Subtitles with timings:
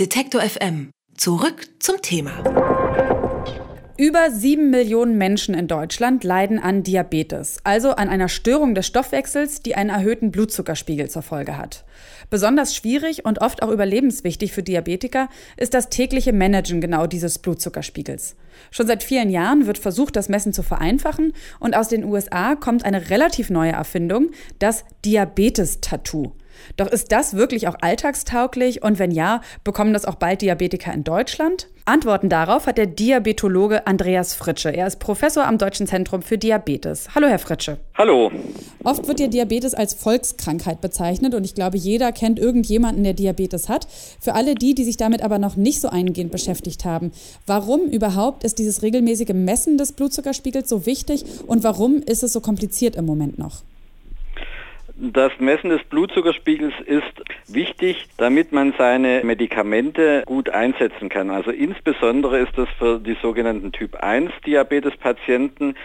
[0.00, 0.90] Detektor FM.
[1.16, 2.42] Zurück zum Thema.
[3.96, 9.62] Über sieben Millionen Menschen in Deutschland leiden an Diabetes, also an einer Störung des Stoffwechsels,
[9.62, 11.84] die einen erhöhten Blutzuckerspiegel zur Folge hat.
[12.28, 18.34] Besonders schwierig und oft auch überlebenswichtig für Diabetiker ist das tägliche Managen genau dieses Blutzuckerspiegels.
[18.72, 22.84] Schon seit vielen Jahren wird versucht, das Messen zu vereinfachen und aus den USA kommt
[22.84, 26.32] eine relativ neue Erfindung, das Diabetes-Tattoo.
[26.76, 28.82] Doch ist das wirklich auch alltagstauglich?
[28.82, 31.68] Und wenn ja, bekommen das auch bald Diabetiker in Deutschland?
[31.86, 34.70] Antworten darauf hat der Diabetologe Andreas Fritsche.
[34.70, 37.08] Er ist Professor am Deutschen Zentrum für Diabetes.
[37.14, 37.76] Hallo, Herr Fritsche.
[37.94, 38.30] Hallo.
[38.84, 43.68] Oft wird ja Diabetes als Volkskrankheit bezeichnet und ich glaube, jeder kennt irgendjemanden, der Diabetes
[43.68, 43.86] hat.
[44.18, 47.12] Für alle die, die sich damit aber noch nicht so eingehend beschäftigt haben,
[47.46, 52.40] warum überhaupt ist dieses regelmäßige Messen des Blutzuckerspiegels so wichtig und warum ist es so
[52.40, 53.62] kompliziert im Moment noch?
[54.96, 57.02] Das Messen des Blutzuckerspiegels ist
[57.48, 61.30] wichtig, damit man seine Medikamente gut einsetzen kann.
[61.30, 65.76] Also insbesondere ist das für die sogenannten Typ 1 Diabetespatienten,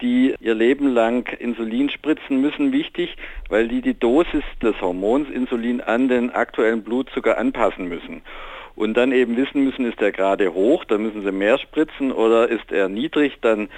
[0.00, 3.16] die ihr Leben lang Insulin spritzen müssen, wichtig,
[3.48, 8.22] weil die die Dosis des Hormons Insulin an den aktuellen Blutzucker anpassen müssen.
[8.74, 12.48] Und dann eben wissen müssen, ist er gerade hoch, dann müssen sie mehr spritzen oder
[12.48, 13.68] ist er niedrig, dann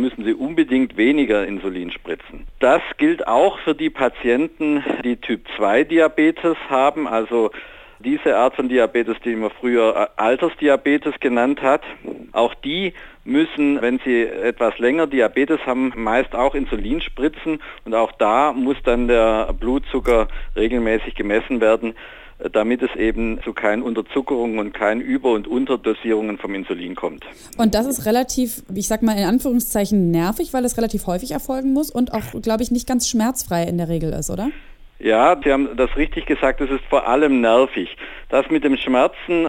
[0.00, 2.46] müssen sie unbedingt weniger Insulin spritzen.
[2.60, 7.50] Das gilt auch für die Patienten, die Typ 2 Diabetes haben, also
[8.00, 11.82] diese Art von Diabetes, die man früher Altersdiabetes genannt hat.
[12.32, 12.94] Auch die
[13.28, 18.76] müssen, wenn sie etwas länger Diabetes haben, meist auch Insulin spritzen und auch da muss
[18.84, 21.94] dann der Blutzucker regelmäßig gemessen werden
[22.52, 27.24] damit es eben zu keinen Unterzuckerungen und keinen Über- und Unterdosierungen vom Insulin kommt.
[27.56, 31.72] Und das ist relativ, ich sag mal in Anführungszeichen nervig, weil es relativ häufig erfolgen
[31.72, 34.50] muss und auch, glaube ich, nicht ganz schmerzfrei in der Regel ist, oder?
[35.00, 37.88] Ja, Sie haben das richtig gesagt, es ist vor allem nervig.
[38.30, 39.47] Das mit dem Schmerzen,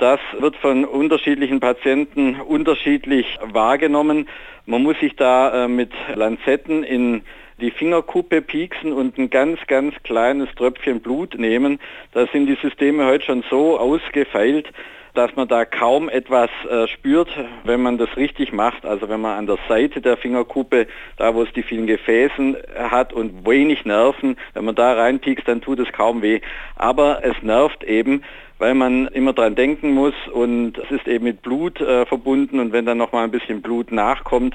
[0.00, 4.28] das wird von unterschiedlichen Patienten unterschiedlich wahrgenommen.
[4.66, 7.22] Man muss sich da äh, mit Lanzetten in
[7.60, 11.78] die Fingerkuppe pieksen und ein ganz, ganz kleines Tröpfchen Blut nehmen.
[12.12, 14.72] Da sind die Systeme heute schon so ausgefeilt,
[15.12, 17.28] dass man da kaum etwas äh, spürt,
[17.64, 18.86] wenn man das richtig macht.
[18.86, 20.86] Also wenn man an der Seite der Fingerkuppe,
[21.18, 25.60] da wo es die vielen Gefäßen hat und wenig Nerven, wenn man da reinpiekst, dann
[25.60, 26.40] tut es kaum weh.
[26.76, 28.22] Aber es nervt eben,
[28.60, 32.72] weil man immer dran denken muss und es ist eben mit Blut äh, verbunden und
[32.72, 34.54] wenn dann noch mal ein bisschen Blut nachkommt,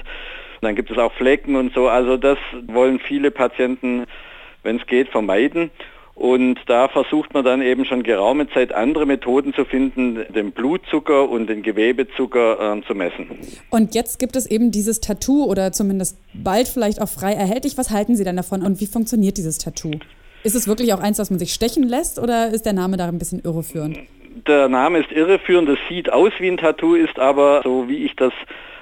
[0.62, 1.88] dann gibt es auch Flecken und so.
[1.88, 4.06] Also das wollen viele Patienten,
[4.62, 5.70] wenn es geht, vermeiden.
[6.14, 11.28] Und da versucht man dann eben schon geraume Zeit andere Methoden zu finden, den Blutzucker
[11.28, 13.28] und den Gewebezucker äh, zu messen.
[13.68, 17.76] Und jetzt gibt es eben dieses Tattoo oder zumindest bald vielleicht auch frei erhältlich.
[17.76, 19.90] Was halten Sie denn davon und wie funktioniert dieses Tattoo?
[20.46, 23.08] Ist es wirklich auch eins, das man sich stechen lässt oder ist der Name da
[23.08, 23.98] ein bisschen irreführend?
[24.46, 28.14] Der Name ist irreführend, es sieht aus wie ein Tattoo, ist aber so wie ich
[28.14, 28.32] das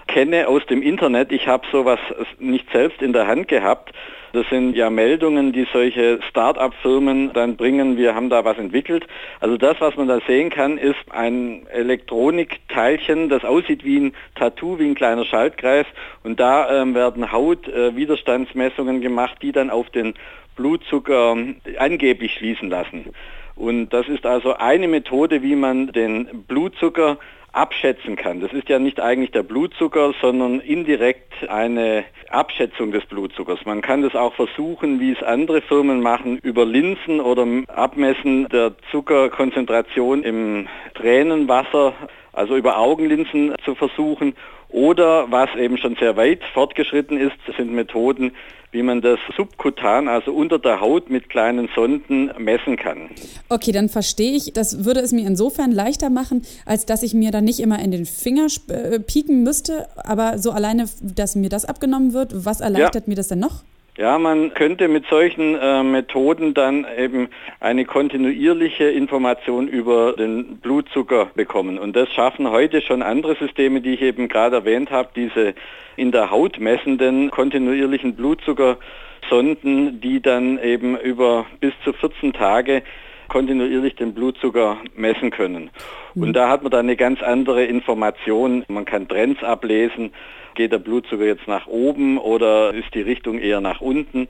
[0.07, 1.33] kenne aus dem Internet.
[1.33, 1.99] Ich habe sowas
[2.39, 3.95] nicht selbst in der Hand gehabt.
[4.35, 7.97] Das sind ja Meldungen, die solche Start-up-Firmen dann bringen.
[7.97, 9.07] Wir haben da was entwickelt.
[9.41, 14.79] Also das, was man da sehen kann, ist ein Elektronikteilchen, das aussieht wie ein Tattoo,
[14.81, 15.87] wie ein kleiner Schaltkreis.
[16.25, 20.15] Und da ähm, werden Hautwiderstandsmessungen äh, gemacht, die dann auf den
[20.57, 23.13] Blutzucker äh, angeblich schließen lassen.
[23.57, 27.19] Und das ist also eine Methode, wie man den Blutzucker
[27.55, 28.41] abschätzen kann.
[28.41, 33.65] Das ist ja nicht eigentlich der Blutzucker, sondern indirekt eine Abschätzung des Blutzuckers.
[33.65, 38.73] Man kann das auch versuchen, wie es andere Firmen machen, über Linsen oder Abmessen der
[38.91, 41.93] Zuckerkonzentration im Tränenwasser,
[42.33, 44.35] also über Augenlinsen zu versuchen.
[44.69, 48.33] Oder was eben schon sehr weit fortgeschritten ist, sind Methoden,
[48.73, 53.09] wie man das subkutan, also unter der Haut mit kleinen Sonden messen kann.
[53.49, 54.53] Okay, dann verstehe ich.
[54.53, 57.93] Das würde es mir insofern leichter machen, als dass ich mir dann nicht immer in
[57.93, 59.87] den Finger äh, pieken müsste.
[59.97, 63.11] Aber so alleine, dass mir das abgenommen wird, was erleichtert ja.
[63.11, 63.63] mir das denn noch?
[63.97, 67.29] Ja, man könnte mit solchen äh, Methoden dann eben
[67.61, 71.79] eine kontinuierliche Information über den Blutzucker bekommen.
[71.79, 75.55] Und das schaffen heute schon andere Systeme, die ich eben gerade erwähnt habe, diese
[75.95, 82.83] in der Haut messenden kontinuierlichen Blutzuckersonden, die dann eben über bis zu 14 Tage
[83.29, 85.71] kontinuierlich den Blutzucker messen können.
[86.15, 88.65] Und da hat man dann eine ganz andere Information.
[88.69, 90.13] Man kann Trends ablesen.
[90.55, 94.29] Geht der Blutzucker jetzt nach oben oder ist die Richtung eher nach unten?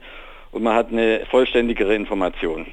[0.51, 2.65] Und man hat eine vollständigere Information.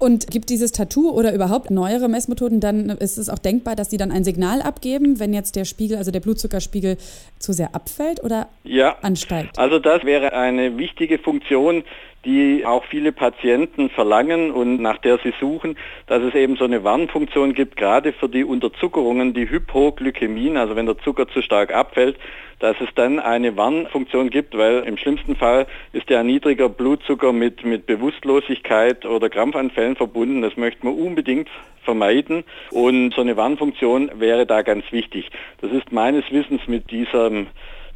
[0.00, 3.98] Und gibt dieses Tattoo oder überhaupt neuere Messmethoden, dann ist es auch denkbar, dass die
[3.98, 6.96] dann ein Signal abgeben, wenn jetzt der Spiegel, also der Blutzuckerspiegel
[7.38, 9.58] zu sehr abfällt oder ja, ansteigt?
[9.58, 11.84] Also das wäre eine wichtige Funktion,
[12.24, 15.76] die auch viele Patienten verlangen und nach der sie suchen,
[16.06, 20.86] dass es eben so eine Warnfunktion gibt, gerade für die Unterzuckerungen, die Hypoglykämien, also wenn
[20.86, 22.18] der Zucker zu stark abfällt,
[22.58, 27.64] dass es dann eine Warnfunktion gibt, weil im schlimmsten Fall ist ja niedriger Blutzucker mit,
[27.64, 30.42] mit Bewusstlosigkeit oder Krampfanfällen verbunden.
[30.42, 31.48] Das möchte man unbedingt
[31.82, 35.30] vermeiden und so eine Warnfunktion wäre da ganz wichtig.
[35.62, 37.46] Das ist meines Wissens mit diesem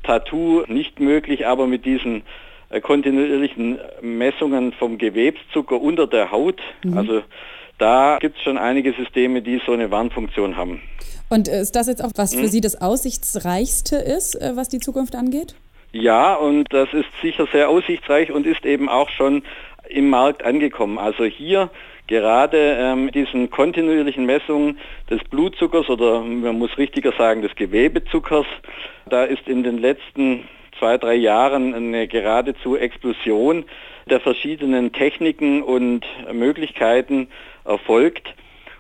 [0.03, 2.23] Tattoo nicht möglich, aber mit diesen
[2.81, 6.61] kontinuierlichen Messungen vom Gewebszucker unter der Haut.
[6.82, 6.99] Mhm.
[6.99, 7.23] Also
[7.79, 10.81] da gibt es schon einige Systeme, die so eine Warnfunktion haben.
[11.29, 12.49] Und äh, ist das jetzt auch, was für mhm.
[12.49, 15.55] Sie das Aussichtsreichste ist, äh, was die Zukunft angeht?
[15.93, 19.43] Ja, und das ist sicher sehr aussichtsreich und ist eben auch schon
[19.88, 20.99] im Markt angekommen.
[20.99, 21.71] Also hier
[22.06, 24.79] gerade ähm, diesen kontinuierlichen Messungen
[25.09, 28.47] des Blutzuckers oder man muss richtiger sagen des Gewebezuckers,
[29.09, 30.49] da ist in den letzten
[30.85, 33.65] zwei, drei Jahren eine geradezu Explosion
[34.11, 37.29] der verschiedenen Techniken und Möglichkeiten
[37.65, 38.35] erfolgt.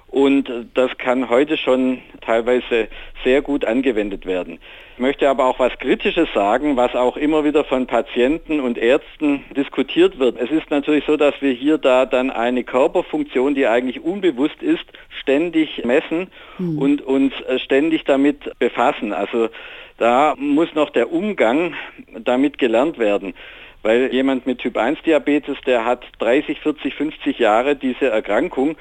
[0.08, 2.88] Und das kann heute schon teilweise
[3.24, 4.58] sehr gut angewendet werden.
[4.92, 9.42] Ich möchte aber auch was Kritisches sagen, was auch immer wieder von Patienten und Ärzten
[9.56, 10.38] diskutiert wird.
[10.38, 14.84] Es ist natürlich so, dass wir hier da dann eine Körperfunktion, die eigentlich unbewusst ist,
[15.20, 16.28] ständig messen
[16.58, 16.78] hm.
[16.78, 19.14] und uns ständig damit befassen.
[19.14, 19.48] Also
[19.98, 21.74] da muss noch der Umgang
[22.18, 23.34] damit gelernt werden.
[23.82, 28.76] Weil jemand mit Typ 1 Diabetes, der hat 30, 40, 50 Jahre diese Erkrankung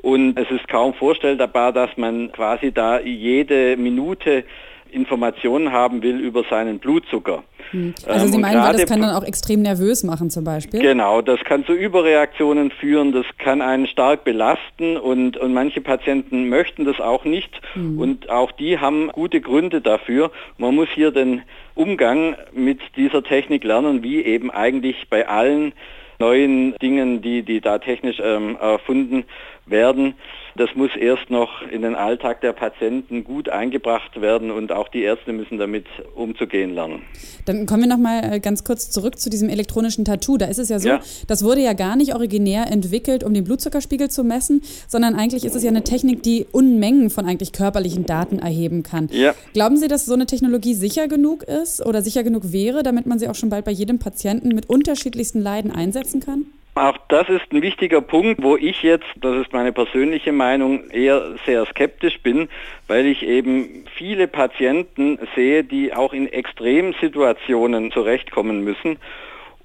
[0.00, 4.44] und es ist kaum vorstellbar, dass man quasi da jede Minute
[4.90, 7.44] Informationen haben will über seinen Blutzucker.
[7.70, 7.94] Hm.
[8.06, 10.80] Also Sie ähm, meinen, das kann dann auch extrem nervös machen zum Beispiel?
[10.80, 16.48] Genau, das kann zu Überreaktionen führen, das kann einen stark belasten und, und manche Patienten
[16.48, 17.98] möchten das auch nicht mhm.
[17.98, 20.30] und auch die haben gute Gründe dafür.
[20.56, 21.42] Man muss hier den
[21.74, 25.72] Umgang mit dieser Technik lernen, wie eben eigentlich bei allen
[26.18, 29.24] neuen Dingen, die, die da technisch ähm, erfunden
[29.66, 30.14] werden.
[30.58, 35.02] Das muss erst noch in den Alltag der Patienten gut eingebracht werden und auch die
[35.02, 37.02] Ärzte müssen damit umzugehen lernen.
[37.46, 40.36] Dann kommen wir noch mal äh, ganz kurz zurück zu diesem elektronischen Tattoo.
[40.36, 41.00] Da ist es ja so, ja.
[41.28, 45.54] das wurde ja gar nicht originär entwickelt, um den Blutzuckerspiegel zu messen, sondern eigentlich ist
[45.54, 49.08] es ja eine Technik, die Unmengen von eigentlich körperlichen Daten erheben kann.
[49.12, 49.36] Ja.
[49.52, 53.20] Glauben Sie, dass so eine Technologie sicher genug ist oder sicher genug wäre, damit man
[53.20, 56.46] sie auch schon bald bei jedem Patienten mit unterschiedlichsten Leiden einsetzen kann?
[56.78, 61.34] Auch das ist ein wichtiger Punkt, wo ich jetzt, das ist meine persönliche Meinung, eher
[61.44, 62.48] sehr skeptisch bin,
[62.86, 68.98] weil ich eben viele Patienten sehe, die auch in Extremsituationen zurechtkommen müssen.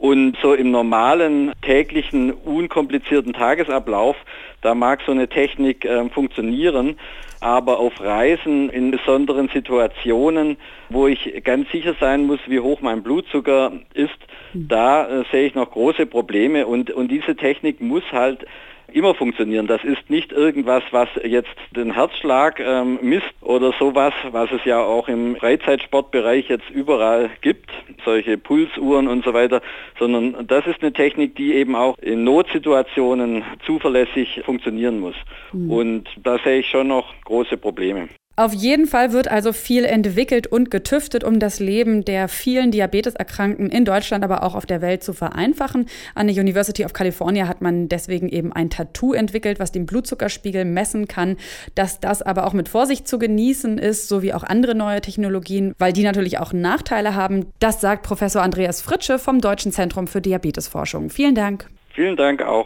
[0.04, 4.18] Und so im normalen, täglichen, unkomplizierten Tagesablauf,
[4.60, 6.98] da mag so eine Technik äh, funktionieren.
[7.40, 10.58] Aber auf Reisen in besonderen Situationen,
[10.90, 14.10] wo ich ganz sicher sein muss, wie hoch mein Blutzucker ist,
[14.52, 14.68] hm.
[14.68, 16.68] da äh, sehe ich noch große Probleme.
[16.68, 18.46] Und, und diese Technik muss halt
[18.94, 19.68] immer funktionieren.
[19.68, 24.82] Das ist nicht irgendwas, was jetzt den Herzschlag ähm, misst oder sowas, was es ja
[24.82, 27.72] auch im Freizeitsportbereich jetzt überall gibt,
[28.06, 29.62] solche Pulsuhren und so weiter,
[30.00, 35.16] sondern das ist eine Technik, die eben auch in Notsituationen zuverlässig funktionieren muss.
[35.52, 35.72] Mhm.
[35.72, 38.10] Und da sehe ich schon noch große Probleme.
[38.36, 43.70] Auf jeden Fall wird also viel entwickelt und getüftet, um das Leben der vielen Diabeteserkrankten
[43.70, 45.86] in Deutschland, aber auch auf der Welt zu vereinfachen.
[46.16, 50.66] An der University of California hat man deswegen eben ein Tattoo entwickelt, was den Blutzuckerspiegel
[50.66, 51.38] messen kann.
[51.76, 55.76] Dass das aber auch mit Vorsicht zu genießen ist, so wie auch andere neue Technologien,
[55.78, 60.22] weil die natürlich auch Nachteile haben, das sagt Professor Andreas Fritsche vom Deutschen Zentrum für
[60.22, 61.12] Diabetesforschung.
[61.12, 61.70] Vielen Dank.
[61.94, 62.66] Vielen Dank auch.